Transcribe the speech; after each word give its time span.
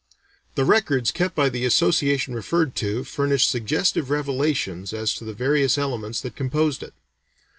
The 0.55 0.65
records 0.65 1.11
kept 1.11 1.35
by 1.35 1.47
the 1.49 1.63
association 1.63 2.33
referred 2.33 2.73
to, 2.77 3.03
furnish 3.03 3.45
suggestive 3.45 4.09
revelations 4.09 4.93
as 4.93 5.13
to 5.13 5.23
the 5.23 5.33
various 5.35 5.77
elements 5.77 6.21
that 6.21 6.35
composed 6.35 6.81
it. 6.81 6.95